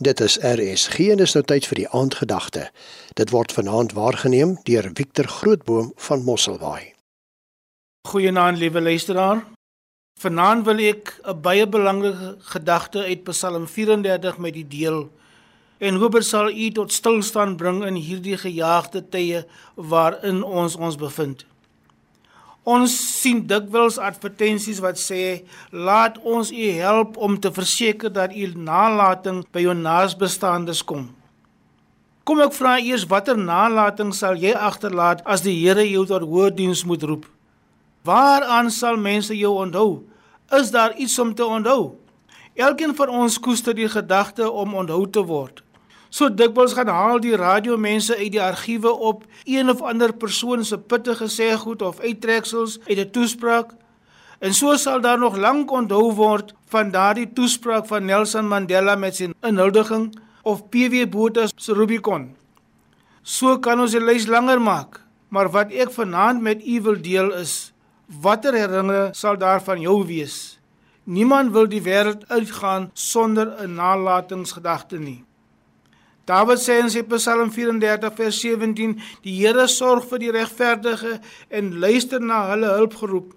[0.00, 2.62] Dit is RSG en is nou tyd vir die aandgedagte.
[3.20, 6.94] Dit word vanaand waargeneem deur Victor Grootboom van Mosselbaai.
[8.08, 9.42] Goeienaand liewe luisteraar.
[10.20, 15.10] Vanaand wil ek 'n baie belangrike gedagte uit Psalm 34 met u deel
[15.78, 19.44] en hoop dit sal u tot stilstand bring in hierdie gejaagde tye
[19.74, 21.44] waarin ons ons bevind.
[22.70, 25.42] Ons sien dikwels advertensies wat sê
[25.72, 31.08] laat ons u help om te verseker dat u nalatiging by jou naasbestaandes kom.
[32.28, 36.52] Kom ek vra eers watter nalatiging sal jy agterlaat as die Here jou tot hoë
[36.58, 37.24] diens moet roep?
[38.06, 40.04] Waaraan sal mense jou onthou?
[40.60, 41.96] Is daar iets om te onthou?
[42.54, 45.64] Elkeen van ons koester die gedagte om onthou te word.
[46.10, 50.78] So dikwels gaan haal die radiomense uit die argiewe op een of ander persoon se
[50.78, 53.70] pittige geseggoed of uittreksels uit 'n toespraak.
[54.38, 59.16] En so sal daar nog lank onthou word van daardie toespraak van Nelson Mandela met
[59.16, 62.34] sy inhuldiging of PW Botha se Rubicon.
[63.22, 67.32] So kan ons die lys langer maak, maar wat ek vanaand met u wil deel
[67.32, 67.72] is
[68.22, 70.58] watter herinneringe sal daar van jou wees?
[71.04, 75.24] Niemand wil die wêreld uitgaan sonder 'n nalatingsgedagte nie.
[76.30, 78.92] Dawid sê in sy Psalm 34 vers 17:
[79.24, 81.16] Die Here sorg vir die regverdige
[81.50, 83.32] en luister na hulle hulpgeroep.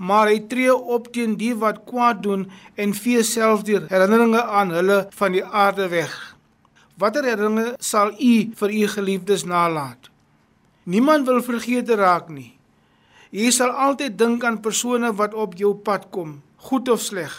[0.00, 2.46] Maar hy tree op teen die wat kwaad doen
[2.80, 6.14] en vee self die herinneringe aan hulle van die aarde weg.
[6.96, 10.08] Watter herinneringe sal u vir u geliefdes nalat?
[10.88, 12.54] Niemand wil vergeet raak nie.
[13.36, 16.38] Jy sal altyd dink aan persone wat op jou pad kom,
[16.70, 17.34] goed of sleg.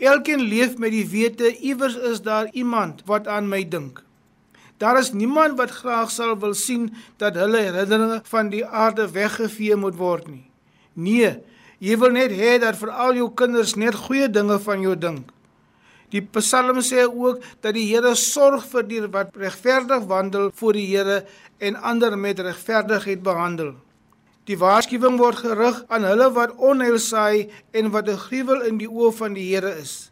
[0.00, 4.00] Elkeen leef met die wete iewers is daar iemand wat aan my dink.
[4.80, 6.86] Daar is niemand wat graag sal wil sien
[7.20, 10.46] dat hulle herinneringe van die aarde weggevee moet word nie.
[10.96, 11.34] Nee,
[11.84, 15.28] jy wil net hê dat vir al jou kinders net goeie dinge van jou dink.
[16.10, 20.88] Die Psalm sê ook dat die Here sorg vir die wat regverdig wandel voor die
[20.88, 21.26] Here
[21.60, 23.74] en ander met regverdigheid behandel.
[24.50, 28.88] Die waarskuwing word gerig aan hulle wat onheil saai en wat 'n gruwel in die
[28.90, 30.10] oë van die Here is.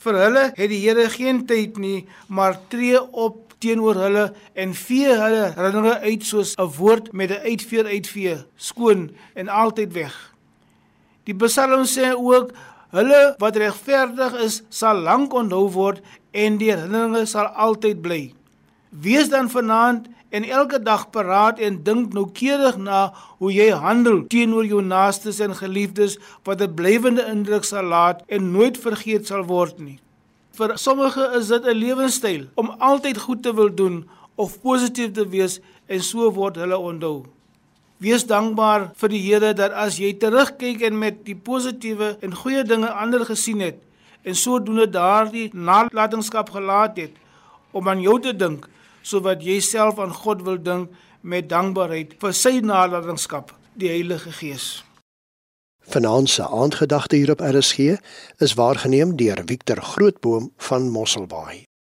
[0.00, 5.12] Vir hulle het die Here geen tyd nie, maar tree op teenoor hulle en vee
[5.12, 10.14] hulle herinneringe uit soos 'n woord met 'n uitveer uitvee, skoon en altyd weg.
[11.24, 12.52] Die Psalm sê ook
[12.90, 16.00] hulle wat regverdig is, sal lank onthou word
[16.32, 18.32] en die herinneringe sal altyd bly.
[18.88, 24.66] Wees dan vanaand en elke dag paraat en dink noukeurig na hoe jy handel teenoor
[24.66, 29.78] jou naastes en geliefdes wat 'n blywende indruk sal laat en nooit vergeet sal word
[29.78, 29.98] nie.
[30.52, 35.28] Vir sommige is dit 'n lewenstyl om altyd goed te wil doen of positief te
[35.28, 37.24] wees en so word hulle onthou.
[37.96, 42.64] Wees dankbaar vir die Here dat as jy terugkyk en met die positiewe en goeie
[42.64, 43.78] dinge ander gesien het
[44.22, 47.12] en sodoende daardie nalatenskap gelaat het
[47.72, 48.68] om aan jou te dink
[49.06, 50.90] sodat jy self aan God wil dink
[51.22, 54.66] met dankbaarheid vir sy nalatenskap, die Heilige Gees.
[55.86, 57.94] Vanaand se aandgedagte hier op RSG
[58.42, 61.66] is waargeneem deur Victor Grootboom van Mosselbaai.